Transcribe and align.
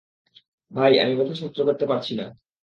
ভাই, 0.71 0.93
আমি 0.99 1.13
ব্যাথা 1.15 1.35
সহ্য 1.35 1.57
করতে 1.65 1.85
পারছি 1.85 2.13
না। 2.15 2.25